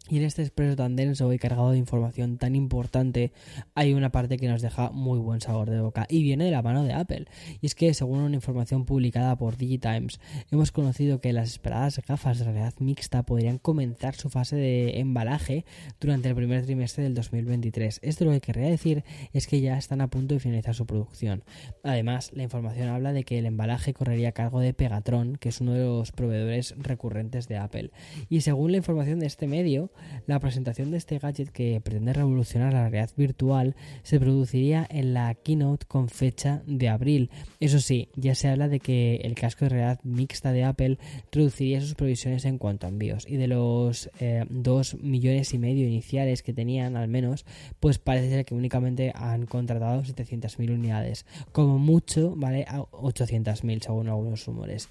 y 0.09 0.19
en 0.19 0.25
este 0.25 0.43
expreso 0.43 0.75
tan 0.75 0.97
denso 0.97 1.33
y 1.33 1.39
cargado 1.39 1.71
de 1.71 1.79
información 1.79 2.37
tan 2.37 2.57
importante 2.57 3.33
hay 3.75 3.95
una 3.95 4.11
parte 4.11 4.37
que 4.37 4.49
nos 4.49 4.61
deja 4.61 4.91
muy 4.91 5.19
buen 5.21 5.41
sabor 5.41 5.71
de 5.71 5.81
boca 5.81 6.07
y 6.09 6.23
viene 6.23 6.45
de 6.45 6.51
la 6.51 6.61
mano 6.61 6.83
de 6.83 6.93
Apple. 6.93 7.27
Y 7.61 7.67
es 7.67 7.75
que 7.75 7.95
según 7.95 8.19
una 8.19 8.35
información 8.35 8.85
publicada 8.85 9.37
por 9.37 9.57
Digitimes 9.57 10.21
hemos 10.51 10.73
conocido 10.73 11.21
que 11.21 11.33
las 11.33 11.51
esperadas 11.51 12.01
gafas 12.07 12.39
de 12.39 12.47
realidad 12.47 12.75
mixta 12.81 13.23
podrían 13.23 13.59
comenzar 13.59 14.17
su 14.17 14.29
fase 14.29 14.57
de 14.57 14.99
embalaje 14.99 15.65
durante 16.01 16.29
el 16.29 16.35
primer 16.35 16.65
trimestre 16.65 17.05
del 17.05 17.15
2023. 17.15 18.01
Esto 18.03 18.25
lo 18.25 18.33
que 18.33 18.41
querría 18.41 18.69
decir 18.69 19.05
es 19.33 19.47
que 19.47 19.61
ya 19.61 19.79
están 19.79 20.01
a 20.01 20.09
punto 20.09 20.35
de 20.35 20.41
finalizar 20.41 20.75
su 20.75 20.85
producción. 20.85 21.45
Además, 21.85 22.33
la 22.35 22.43
información 22.43 22.89
habla 22.89 23.13
de 23.13 23.23
que 23.23 23.39
el 23.39 23.47
embalaje 23.47 23.95
correría 23.95 24.31
a 24.31 24.33
cargo 24.33 24.61
de 24.61 24.75
Pegatron, 24.75 25.37
que 25.37 25.51
es 25.51 25.61
uno 25.61 25.75
de 25.75 25.85
los 25.85 26.11
proveedores 26.11 26.75
recurrentes 26.77 27.47
de 27.47 27.57
Apple. 27.57 27.93
Y 28.29 28.41
según 28.41 28.73
la 28.73 28.79
información 28.79 29.21
de 29.21 29.27
este 29.27 29.47
medio, 29.47 29.92
la 30.27 30.39
presentación 30.41 30.91
de 30.91 30.97
este 30.97 31.19
gadget 31.19 31.51
que 31.51 31.81
pretende 31.81 32.13
revolucionar 32.13 32.73
la 32.73 32.89
realidad 32.89 33.11
virtual 33.17 33.75
se 34.03 34.21
produciría 34.21 34.87
en 34.91 35.15
la 35.15 35.35
keynote 35.35 35.87
con 35.87 36.09
fecha 36.09 36.63
de 36.67 36.89
abril. 36.89 37.31
Eso 37.61 37.81
sí, 37.81 38.09
ya 38.15 38.35
se 38.35 38.49
habla 38.49 38.69
de 38.69 38.81
que 38.81 39.17
el 39.25 39.35
casco 39.35 39.65
de 39.65 39.71
realidad 39.71 40.01
mixta 40.03 40.53
de 40.53 40.65
Apple 40.65 40.99
reduciría 41.31 41.81
sus 41.81 41.95
provisiones 41.95 42.45
en 42.45 42.59
cuanto 42.59 42.87
a 42.87 42.91
envíos 42.91 43.27
y 43.29 43.37
de 43.37 43.49
los 43.49 44.11
2 44.49 44.95
eh, 44.95 44.97
millones 45.01 45.55
y 45.55 45.59
medio 45.59 45.87
iniciales 45.87 46.43
que 46.43 46.53
tenían 46.53 46.97
al 46.97 47.09
menos, 47.09 47.45
pues 47.81 47.99
parece 47.99 48.31
ser 48.31 48.45
que 48.45 48.55
únicamente 48.55 49.13
han 49.15 49.47
contratado 49.47 50.03
700.000 50.03 50.73
unidades, 50.73 51.27
como 51.53 51.79
mucho, 51.79 52.35
¿vale? 52.37 52.65
A 52.69 52.81
800.000 52.81 53.83
según 53.83 54.09
algunos 54.09 54.47
rumores. 54.47 54.89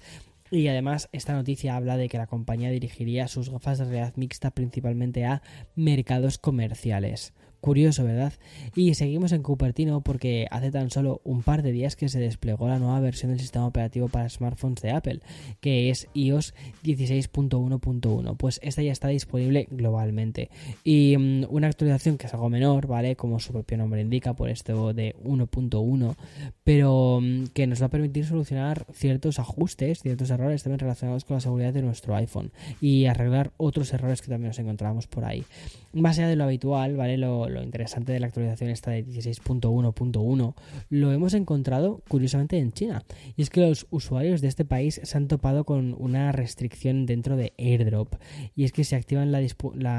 Y 0.52 0.68
además 0.68 1.08
esta 1.12 1.32
noticia 1.32 1.76
habla 1.76 1.96
de 1.96 2.10
que 2.10 2.18
la 2.18 2.26
compañía 2.26 2.68
dirigiría 2.68 3.26
sus 3.26 3.48
gafas 3.48 3.78
de 3.78 3.86
realidad 3.86 4.12
mixta 4.16 4.50
principalmente 4.50 5.24
a 5.24 5.40
mercados 5.74 6.36
comerciales. 6.36 7.32
Curioso, 7.62 8.02
¿verdad? 8.02 8.32
Y 8.74 8.94
seguimos 8.94 9.30
en 9.30 9.44
Cupertino 9.44 10.00
porque 10.00 10.48
hace 10.50 10.72
tan 10.72 10.90
solo 10.90 11.20
un 11.22 11.44
par 11.44 11.62
de 11.62 11.70
días 11.70 11.94
que 11.94 12.08
se 12.08 12.18
desplegó 12.18 12.66
la 12.66 12.80
nueva 12.80 12.98
versión 12.98 13.30
del 13.30 13.38
sistema 13.38 13.68
operativo 13.68 14.08
para 14.08 14.28
smartphones 14.28 14.82
de 14.82 14.90
Apple, 14.90 15.20
que 15.60 15.88
es 15.88 16.08
iOS 16.12 16.54
16.1.1. 16.82 18.36
Pues 18.36 18.58
esta 18.64 18.82
ya 18.82 18.90
está 18.90 19.06
disponible 19.06 19.68
globalmente. 19.70 20.50
Y 20.82 21.16
mm, 21.16 21.44
una 21.50 21.68
actualización 21.68 22.18
que 22.18 22.26
es 22.26 22.34
algo 22.34 22.50
menor, 22.50 22.88
¿vale? 22.88 23.14
Como 23.14 23.38
su 23.38 23.52
propio 23.52 23.78
nombre 23.78 24.00
indica, 24.00 24.34
por 24.34 24.48
esto 24.48 24.92
de 24.92 25.14
1.1, 25.22 26.16
pero 26.64 27.20
mm, 27.22 27.44
que 27.54 27.68
nos 27.68 27.80
va 27.80 27.86
a 27.86 27.90
permitir 27.90 28.26
solucionar 28.26 28.86
ciertos 28.92 29.38
ajustes, 29.38 30.00
ciertos 30.00 30.30
errores 30.30 30.64
también 30.64 30.80
relacionados 30.80 31.24
con 31.24 31.36
la 31.36 31.40
seguridad 31.40 31.72
de 31.72 31.82
nuestro 31.82 32.16
iPhone 32.16 32.50
y 32.80 33.06
arreglar 33.06 33.52
otros 33.56 33.92
errores 33.92 34.20
que 34.20 34.30
también 34.30 34.48
nos 34.48 34.58
encontramos 34.58 35.06
por 35.06 35.24
ahí. 35.24 35.44
Más 35.92 36.18
allá 36.18 36.26
de 36.26 36.36
lo 36.36 36.44
habitual, 36.44 36.96
¿vale? 36.96 37.18
Lo, 37.18 37.51
lo 37.52 37.62
interesante 37.62 38.12
de 38.12 38.20
la 38.20 38.26
actualización 38.26 38.70
esta 38.70 38.90
de 38.90 39.04
16.1.1 39.04 40.54
lo 40.88 41.12
hemos 41.12 41.34
encontrado 41.34 42.02
curiosamente 42.08 42.58
en 42.58 42.72
China. 42.72 43.04
Y 43.36 43.42
es 43.42 43.50
que 43.50 43.60
los 43.60 43.86
usuarios 43.90 44.40
de 44.40 44.48
este 44.48 44.64
país 44.64 45.00
se 45.02 45.16
han 45.16 45.28
topado 45.28 45.64
con 45.64 45.94
una 45.98 46.32
restricción 46.32 47.06
dentro 47.06 47.36
de 47.36 47.52
AirDrop. 47.58 48.14
Y 48.54 48.64
es 48.64 48.72
que 48.72 48.84
si 48.84 48.94
activan 48.94 49.32
la, 49.32 49.40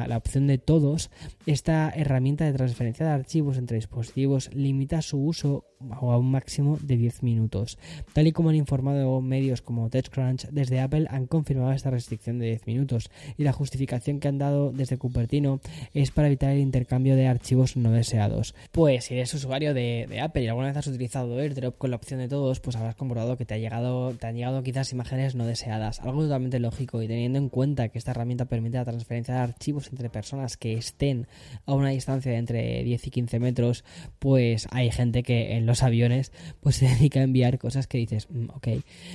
la, 0.08 0.18
opción 0.18 0.48
de 0.48 0.58
todos, 0.58 1.10
esta 1.46 1.90
herramienta 1.90 2.46
de 2.46 2.54
transferencia 2.54 3.06
de 3.06 3.12
archivos 3.12 3.58
entre 3.58 3.78
dispositivos 3.78 4.50
limita 4.54 5.02
su 5.02 5.18
uso 5.18 5.66
a 5.92 6.18
un 6.18 6.32
máximo 6.32 6.78
de 6.82 6.98
10 6.98 7.24
minutos. 7.24 7.78
Tal 8.14 8.28
y 8.28 8.32
como 8.32 8.50
han 8.50 8.56
informado 8.56 9.22
medios 9.22 9.62
como 9.62 9.90
TechCrunch, 9.90 10.48
desde 10.50 10.80
Apple 10.80 11.08
han 11.10 11.28
confirmado 11.28 11.72
esta 11.72 11.90
restricción 11.90 12.40
de 12.40 12.48
10 12.48 12.68
minutos 12.68 13.10
y 13.38 13.44
la 13.44 13.54
justificación 13.54 14.20
que 14.20 14.28
han 14.28 14.38
dado 14.38 14.72
desde 14.72 14.98
Cupertino 14.98 15.60
es 15.94 16.12
para 16.12 16.28
evitar 16.28 16.52
el 16.52 16.60
intercambio 16.60 17.16
de 17.16 17.28
archivos 17.28 17.78
no 17.78 17.92
deseados. 17.92 18.56
Pues 18.72 19.06
si 19.06 19.16
eres 19.16 19.34
usuario 19.34 19.74
de, 19.74 20.20
Apple 20.22 20.44
y 20.44 20.48
alguna 20.48 20.68
vez 20.68 20.78
has 20.78 20.88
utilizado 20.88 21.40
AirDrop 21.40 21.78
con 21.78 21.90
la 21.90 21.98
opción 21.98 22.20
de 22.20 22.28
todos, 22.28 22.60
pues 22.60 22.76
habrás 22.76 22.96
comprobado 22.96 23.38
que 23.38 23.46
te, 23.46 23.56
ha 23.56 23.58
llegado, 23.58 24.14
te 24.14 24.28
han 24.28 24.36
llegado 24.36 24.64
quizás 24.64 24.92
imágenes 24.92 25.36
no 25.36 25.46
deseadas. 25.46 26.00
Algo 26.00 26.22
totalmente 26.22 26.60
lógico 26.60 27.02
y 27.02 27.08
teniendo 27.08 27.40
en 27.40 27.50
cuenta 27.50 27.90
que 27.90 27.98
esta 27.98 28.12
herramienta 28.12 28.46
permite 28.46 28.78
la 28.78 28.86
transferencia 28.86 29.36
de 29.36 29.42
archivos 29.42 29.90
entre 29.90 30.10
personas 30.10 30.58
que 30.58 30.74
estén 30.74 31.28
a 31.66 31.74
una 31.74 31.90
distancia 31.90 32.32
de 32.32 32.38
entre 32.38 32.84
10 32.84 33.08
y 33.08 33.12
15 33.12 33.40
metros, 33.40 33.84
pues 34.20 34.68
hay 34.72 34.92
gente 34.92 35.24
que 35.24 35.56
en 35.56 35.66
los 35.66 35.73
aviones 35.82 36.32
pues 36.62 36.76
se 36.76 36.86
dedica 36.90 37.22
a 37.22 37.24
enviar 37.24 37.58
cosas 37.58 37.88
que 37.88 37.98
dices, 37.98 38.28
mm, 38.30 38.50
ok. 38.54 38.68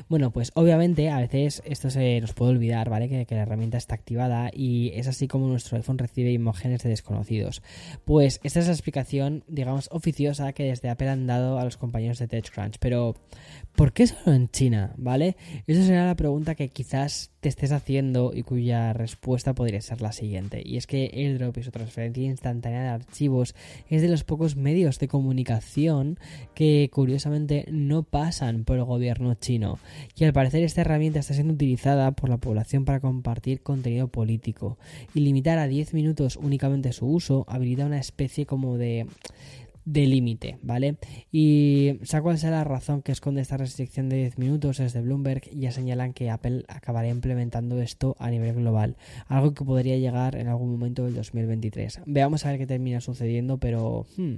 Bueno, 0.09 0.33
pues 0.33 0.51
obviamente 0.55 1.11
a 1.11 1.21
veces 1.21 1.63
esto 1.65 1.91
se 1.91 2.21
nos 2.21 2.33
puede 2.33 2.53
olvidar, 2.53 2.89
¿vale? 2.91 3.09
Que, 3.09 3.27
que 3.27 3.35
la 3.35 3.43
herramienta 3.43 3.79
está 3.79 3.95
activada 3.95 4.51
y 4.53 4.91
es 4.95 5.07
así 5.07 5.29
como 5.29 5.47
nuestro 5.47 5.77
iPhone 5.77 5.99
recibe 5.99 6.33
imágenes 6.33 6.83
de 6.83 6.89
desconocidos. 6.91 7.63
Pues 8.05 8.41
esta 8.43 8.61
es 8.61 8.67
la 8.67 8.73
explicación, 8.73 9.45
digamos, 9.47 9.89
oficiosa 9.93 10.53
que 10.53 10.65
desde 10.65 10.89
Apple 10.89 11.09
han 11.09 11.27
dado 11.27 11.59
a 11.59 11.65
los 11.65 11.77
compañeros 11.77 12.19
de 12.19 12.29
TechCrunch. 12.29 12.79
Pero, 12.79 13.15
¿por 13.75 13.93
qué 13.93 14.07
solo 14.07 14.35
en 14.35 14.49
China? 14.49 14.95
¿Vale? 14.97 15.37
Esa 15.67 15.83
será 15.83 16.07
la 16.07 16.17
pregunta 16.17 16.55
que 16.55 16.69
quizás 16.71 17.31
te 17.41 17.49
estés 17.49 17.73
haciendo 17.73 18.33
y 18.35 18.43
cuya 18.43 18.93
respuesta 18.93 19.55
podría 19.55 19.81
ser 19.81 20.01
la 20.01 20.13
siguiente. 20.13 20.63
Y 20.65 20.77
es 20.77 20.87
que 20.87 21.11
AirDrop 21.13 21.57
y 21.59 21.63
su 21.63 21.71
transferencia 21.71 22.25
instantánea 22.25 22.83
de 22.83 22.89
archivos 22.89 23.55
es 23.89 24.03
de 24.03 24.09
los 24.09 24.25
pocos 24.25 24.57
medios 24.57 24.99
de 24.99 25.09
comunicación 25.09 26.19
que 26.55 26.91
curiosamente 26.93 27.67
no 27.71 28.03
pasan 28.03 28.65
por 28.65 28.77
el 28.77 28.85
gobierno 28.85 29.35
chino. 29.35 29.79
Y 30.17 30.25
al 30.25 30.33
parecer 30.33 30.63
esta 30.65 30.81
herramienta 30.81 31.21
está 31.21 31.35
siendo 31.35 31.55
utilizada 31.55 32.11
por 32.13 32.29
la 32.29 32.39
población 32.39 32.85
para 32.85 33.01
compartir 33.01 33.61
contenido 33.61 34.09
político. 34.09 34.79
Y 35.15 35.21
limitar 35.21 35.59
a 35.59 35.69
10 35.69 35.95
minutos 35.95 36.37
únicamente 36.37 36.93
su 36.93 37.07
uso 37.07 37.45
habilita 37.49 37.87
una 37.87 37.99
especie 37.99 38.47
como 38.47 38.79
de 38.79 39.07
de 39.89 40.07
límite, 40.07 40.59
¿vale? 40.63 40.97
Y 41.33 41.99
sea 42.03 42.21
cual 42.21 42.39
sea 42.39 42.51
la 42.51 42.65
razón 42.65 43.01
que 43.01 43.13
esconde 43.13 43.41
esta 43.41 43.57
restricción 43.57 44.11
de 44.11 44.17
10 44.17 44.39
minutos 44.39 44.79
desde 44.79 45.01
Bloomberg, 45.01 45.49
ya 45.51 45.73
señalan 45.73 46.13
que 46.13 46.29
Apple 46.29 46.65
acabará 46.69 47.09
implementando 47.09 47.81
esto 47.81 48.15
a 48.19 48.29
nivel 48.29 48.55
global, 48.55 48.97
algo 49.29 49.55
que 49.55 49.65
podría 49.65 49.97
llegar 49.97 50.37
en 50.37 50.49
algún 50.49 50.71
momento 50.71 51.05
del 51.05 51.15
2023. 51.15 52.03
Veamos 52.05 52.45
a 52.45 52.51
ver 52.51 52.59
qué 52.59 52.67
termina 52.67 53.01
sucediendo, 53.01 53.59
pero 53.59 54.07
hmm, 54.19 54.37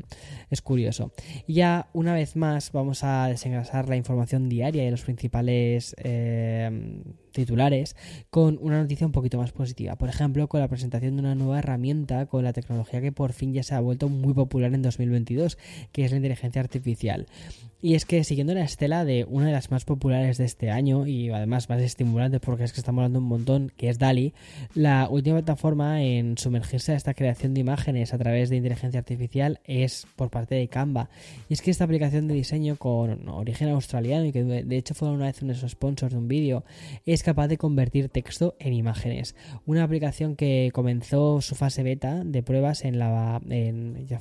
es 0.50 0.62
curioso. 0.62 1.12
Y 1.48 1.54
ya 1.54 1.88
una 1.94 2.14
vez 2.14 2.36
más 2.36 2.70
vamos 2.70 3.02
a 3.02 3.26
desengrasar 3.26 3.88
la 3.88 3.96
información 3.96 4.48
diaria 4.48 4.84
de 4.84 4.90
los 4.92 5.02
principales... 5.02 5.96
Eh, 5.98 7.02
titulares 7.32 7.96
con 8.30 8.58
una 8.60 8.80
noticia 8.80 9.06
un 9.06 9.12
poquito 9.12 9.38
más 9.38 9.52
positiva. 9.52 9.96
Por 9.96 10.08
ejemplo, 10.08 10.48
con 10.48 10.60
la 10.60 10.68
presentación 10.68 11.16
de 11.16 11.20
una 11.20 11.34
nueva 11.34 11.58
herramienta 11.58 12.26
con 12.26 12.44
la 12.44 12.52
tecnología 12.52 13.00
que 13.00 13.12
por 13.12 13.32
fin 13.32 13.52
ya 13.52 13.62
se 13.62 13.74
ha 13.74 13.80
vuelto 13.80 14.08
muy 14.08 14.34
popular 14.34 14.72
en 14.74 14.82
2022, 14.82 15.58
que 15.92 16.04
es 16.04 16.10
la 16.10 16.18
inteligencia 16.18 16.60
artificial. 16.60 17.26
Y 17.82 17.94
es 17.94 18.04
que 18.04 18.24
siguiendo 18.24 18.52
la 18.52 18.62
estela 18.62 19.06
de 19.06 19.24
una 19.26 19.46
de 19.46 19.52
las 19.52 19.70
más 19.70 19.86
populares 19.86 20.36
de 20.36 20.44
este 20.44 20.70
año 20.70 21.06
y 21.06 21.30
además 21.30 21.70
más 21.70 21.80
estimulantes 21.80 22.40
porque 22.40 22.64
es 22.64 22.72
que 22.74 22.80
estamos 22.80 23.00
hablando 23.00 23.20
un 23.20 23.24
montón, 23.24 23.72
que 23.74 23.88
es 23.88 23.98
DALI, 23.98 24.34
la 24.74 25.08
última 25.08 25.36
plataforma 25.36 26.02
en 26.02 26.36
sumergirse 26.36 26.92
a 26.92 26.96
esta 26.96 27.14
creación 27.14 27.54
de 27.54 27.60
imágenes 27.60 28.12
a 28.12 28.18
través 28.18 28.50
de 28.50 28.56
inteligencia 28.56 29.00
artificial 29.00 29.60
es 29.64 30.06
por 30.16 30.28
parte 30.28 30.56
de 30.56 30.68
Canva. 30.68 31.08
Y 31.48 31.54
es 31.54 31.62
que 31.62 31.70
esta 31.70 31.84
aplicación 31.84 32.28
de 32.28 32.34
diseño 32.34 32.76
con 32.76 33.26
origen 33.30 33.70
australiano 33.70 34.26
y 34.26 34.32
que 34.32 34.44
de 34.44 34.76
hecho 34.76 34.92
fue 34.94 35.08
una 35.08 35.26
vez 35.26 35.40
uno 35.40 35.52
de 35.52 35.58
esos 35.58 35.70
sponsors 35.72 36.12
de 36.12 36.18
un 36.18 36.28
vídeo, 36.28 36.64
es 37.06 37.19
capaz 37.22 37.48
de 37.48 37.58
convertir 37.58 38.08
texto 38.08 38.54
en 38.58 38.72
imágenes. 38.72 39.34
Una 39.66 39.84
aplicación 39.84 40.36
que 40.36 40.70
comenzó 40.72 41.40
su 41.40 41.54
fase 41.54 41.82
beta 41.82 42.22
de 42.24 42.42
pruebas 42.42 42.84
en 42.84 42.98
la 42.98 43.40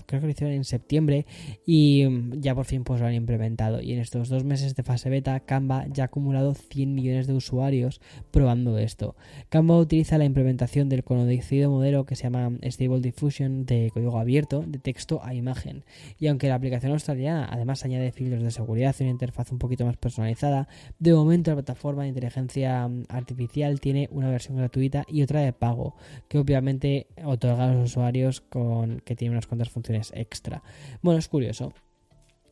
creo 0.05 0.21
que 0.21 0.27
lo 0.27 0.29
hicieron 0.29 0.55
en 0.55 0.63
septiembre 0.63 1.25
y 1.65 2.07
ya 2.39 2.55
por 2.55 2.65
fin 2.65 2.83
pues 2.83 3.01
lo 3.01 3.07
han 3.07 3.13
implementado 3.13 3.81
y 3.81 3.93
en 3.93 3.99
estos 3.99 4.29
dos 4.29 4.43
meses 4.43 4.75
de 4.75 4.83
fase 4.83 5.09
beta 5.09 5.39
Canva 5.39 5.85
ya 5.87 6.03
ha 6.03 6.05
acumulado 6.07 6.53
100 6.53 6.93
millones 6.93 7.27
de 7.27 7.33
usuarios 7.33 8.01
probando 8.31 8.77
esto. 8.77 9.15
Canva 9.49 9.77
utiliza 9.77 10.17
la 10.17 10.25
implementación 10.25 10.89
del 10.89 11.03
conocido 11.03 11.69
modelo 11.69 12.05
que 12.05 12.15
se 12.15 12.23
llama 12.23 12.51
Stable 12.63 13.01
Diffusion 13.01 13.65
de 13.65 13.89
código 13.93 14.19
abierto 14.19 14.63
de 14.65 14.79
texto 14.79 15.21
a 15.23 15.33
imagen 15.33 15.83
y 16.19 16.27
aunque 16.27 16.47
la 16.47 16.55
aplicación 16.55 16.91
australiana 16.91 17.47
además 17.49 17.85
añade 17.85 18.11
filtros 18.11 18.43
de 18.43 18.51
seguridad 18.51 18.95
y 18.99 19.03
una 19.03 19.11
interfaz 19.11 19.51
un 19.51 19.59
poquito 19.59 19.85
más 19.85 19.97
personalizada, 19.97 20.67
de 20.99 21.13
momento 21.13 21.51
la 21.51 21.55
plataforma 21.55 22.03
de 22.03 22.09
inteligencia 22.09 22.88
artificial 23.09 23.79
tiene 23.79 24.07
una 24.11 24.29
versión 24.29 24.57
gratuita 24.57 25.05
y 25.07 25.21
otra 25.23 25.41
de 25.41 25.53
pago 25.53 25.95
que 26.27 26.39
obviamente 26.39 27.07
otorga 27.23 27.65
a 27.65 27.73
los 27.73 27.91
usuarios 27.91 28.41
con 28.41 28.99
que 29.01 29.15
tiene 29.15 29.33
unas 29.33 29.47
cuantas 29.47 29.69
funciones 29.69 30.11
extra. 30.15 30.63
Bueno, 31.01 31.19
es 31.19 31.27
curioso. 31.27 31.73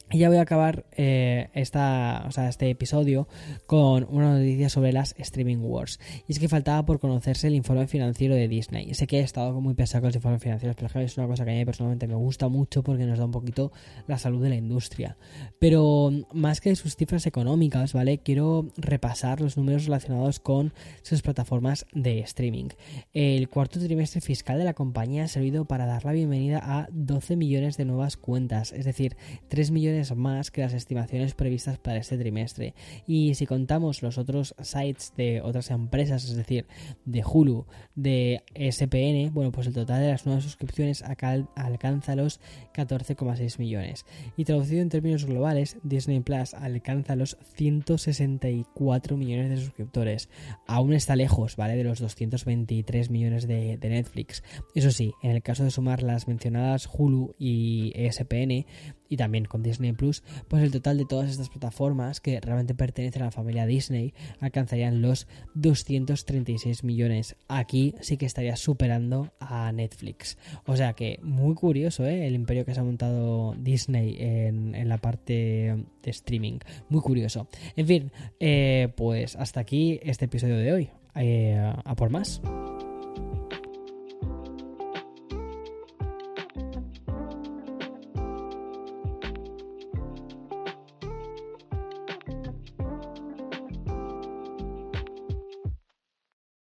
Y 0.09 0.19
ya 0.19 0.29
voy 0.29 0.37
a 0.37 0.43
acabar 0.43 0.85
eh, 0.95 1.49
esta, 1.53 2.23
o 2.29 2.31
sea, 2.31 2.47
este 2.47 2.69
episodio 2.69 3.27
con 3.65 4.07
una 4.09 4.37
noticia 4.37 4.69
sobre 4.69 4.93
las 4.93 5.13
Streaming 5.17 5.57
Wars. 5.57 5.99
Y 6.29 6.31
es 6.31 6.39
que 6.39 6.47
faltaba 6.47 6.85
por 6.85 7.01
conocerse 7.01 7.47
el 7.47 7.55
informe 7.55 7.87
financiero 7.87 8.33
de 8.33 8.47
Disney. 8.47 8.93
Sé 8.93 9.05
que 9.05 9.19
he 9.19 9.23
estado 9.23 9.59
muy 9.59 9.73
pesado 9.73 10.03
con 10.03 10.07
los 10.07 10.15
informes 10.15 10.41
financieros, 10.41 10.77
pero 10.77 11.01
es 11.01 11.17
una 11.17 11.27
cosa 11.27 11.43
que 11.43 11.51
a 11.51 11.55
mí 11.55 11.65
personalmente 11.65 12.07
me 12.07 12.15
gusta 12.15 12.47
mucho 12.47 12.83
porque 12.83 13.03
nos 13.05 13.19
da 13.19 13.25
un 13.25 13.31
poquito 13.31 13.73
la 14.07 14.17
salud 14.17 14.41
de 14.41 14.47
la 14.47 14.55
industria. 14.55 15.17
Pero 15.59 16.13
más 16.31 16.61
que 16.61 16.73
sus 16.77 16.95
cifras 16.95 17.25
económicas, 17.25 17.91
¿vale? 17.91 18.19
Quiero 18.19 18.69
repasar 18.77 19.41
los 19.41 19.57
números 19.57 19.87
relacionados 19.87 20.39
con 20.39 20.71
sus 21.01 21.21
plataformas 21.21 21.85
de 21.91 22.19
streaming. 22.19 22.69
El 23.13 23.49
cuarto 23.49 23.77
trimestre 23.77 24.21
fiscal 24.21 24.57
de 24.57 24.63
la 24.63 24.73
compañía 24.73 25.25
ha 25.25 25.27
servido 25.27 25.65
para 25.65 25.85
dar 25.85 26.05
la 26.05 26.13
bienvenida 26.13 26.61
a 26.63 26.87
12 26.93 27.35
millones 27.35 27.75
de 27.75 27.83
nuevas 27.83 28.15
cuentas, 28.15 28.71
es 28.71 28.85
decir, 28.85 29.17
3 29.49 29.71
millones 29.71 29.96
más 30.15 30.51
que 30.51 30.61
las 30.61 30.73
estimaciones 30.73 31.33
previstas 31.33 31.77
para 31.77 31.97
este 31.97 32.17
trimestre. 32.17 32.73
Y 33.05 33.35
si 33.35 33.45
contamos 33.45 34.01
los 34.01 34.17
otros 34.17 34.55
sites 34.61 35.13
de 35.17 35.41
otras 35.41 35.71
empresas, 35.71 36.25
es 36.25 36.35
decir, 36.35 36.65
de 37.05 37.23
Hulu, 37.23 37.65
de 37.95 38.43
SPN, 38.55 39.33
bueno, 39.33 39.51
pues 39.51 39.67
el 39.67 39.73
total 39.73 40.01
de 40.01 40.09
las 40.09 40.25
nuevas 40.25 40.43
suscripciones 40.43 41.03
alcanza 41.03 42.15
los 42.15 42.39
14,6 42.73 43.59
millones. 43.59 44.05
Y 44.35 44.45
traducido 44.45 44.81
en 44.81 44.89
términos 44.89 45.25
globales, 45.25 45.77
Disney 45.83 46.19
Plus 46.19 46.53
alcanza 46.53 47.15
los 47.15 47.37
164 47.55 49.17
millones 49.17 49.49
de 49.49 49.57
suscriptores. 49.57 50.29
Aún 50.67 50.93
está 50.93 51.15
lejos, 51.15 51.55
¿vale? 51.55 51.75
De 51.75 51.83
los 51.83 51.99
223 51.99 53.09
millones 53.09 53.47
de 53.47 53.77
Netflix. 53.81 54.43
Eso 54.75 54.91
sí, 54.91 55.13
en 55.21 55.31
el 55.31 55.41
caso 55.41 55.63
de 55.63 55.71
sumar 55.71 56.03
las 56.03 56.27
mencionadas 56.27 56.89
Hulu 56.91 57.35
y 57.37 57.91
ESPN, 57.95 58.65
y 59.09 59.17
también 59.17 59.45
con 59.45 59.63
Disney 59.63 59.93
Plus, 59.93 60.23
pues 60.47 60.63
el 60.63 60.71
total 60.71 60.97
de 60.97 61.05
todas 61.05 61.29
estas 61.29 61.49
plataformas 61.49 62.21
que 62.21 62.39
realmente 62.39 62.75
pertenecen 62.75 63.21
a 63.21 63.25
la 63.25 63.31
familia 63.31 63.65
Disney 63.65 64.13
alcanzarían 64.39 65.01
los 65.01 65.27
236 65.55 66.83
millones. 66.83 67.35
Aquí 67.47 67.95
sí 68.01 68.17
que 68.17 68.25
estaría 68.25 68.55
superando 68.55 69.33
a 69.39 69.71
Netflix. 69.71 70.37
O 70.65 70.75
sea 70.75 70.93
que 70.93 71.19
muy 71.21 71.55
curioso 71.55 72.05
¿eh? 72.05 72.27
el 72.27 72.35
imperio 72.35 72.65
que 72.65 72.73
se 72.73 72.79
ha 72.79 72.83
montado 72.83 73.55
Disney 73.57 74.17
en, 74.19 74.87
la 74.87 74.97
parte 74.97 75.75
de 76.03 76.11
streaming. 76.11 76.59
Muy 76.89 77.01
curioso. 77.01 77.47
En 77.75 77.87
fin, 77.87 78.11
eh, 78.39 78.89
pues 78.95 79.35
hasta 79.35 79.59
aquí 79.59 79.99
este 80.03 80.25
episodio 80.25 80.57
de 80.57 80.73
hoy. 80.73 80.89
Eh, 81.15 81.57
a 81.57 81.95
por 81.95 82.09
más. 82.09 82.41